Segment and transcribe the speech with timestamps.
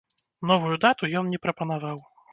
[0.51, 2.05] Новую дату ён не прапанаваў.